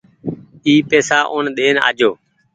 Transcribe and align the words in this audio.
اي 0.65 0.73
پئيسا 0.89 1.19
اون 1.31 1.45
ۮين 1.57 1.75
آجو۔ 1.89 2.11